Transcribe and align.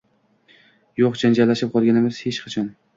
Yo`q, 1.03 1.11
janjallashib 1.25 1.73
qolmaganmiz 1.79 2.27
hech 2.29 2.45
qachon 2.47 2.77